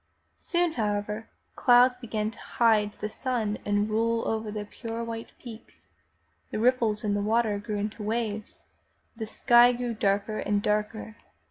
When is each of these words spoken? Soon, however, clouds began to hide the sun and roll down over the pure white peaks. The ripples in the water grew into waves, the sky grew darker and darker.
Soon, 0.39 0.71
however, 0.71 1.29
clouds 1.55 1.95
began 1.95 2.31
to 2.31 2.39
hide 2.39 2.93
the 2.93 3.07
sun 3.07 3.59
and 3.63 3.87
roll 3.87 4.23
down 4.23 4.33
over 4.33 4.49
the 4.49 4.65
pure 4.65 5.03
white 5.03 5.31
peaks. 5.37 5.91
The 6.49 6.57
ripples 6.57 7.03
in 7.03 7.13
the 7.13 7.21
water 7.21 7.59
grew 7.59 7.77
into 7.77 8.01
waves, 8.01 8.65
the 9.15 9.27
sky 9.27 9.73
grew 9.73 9.93
darker 9.93 10.39
and 10.39 10.59
darker. 10.63 11.17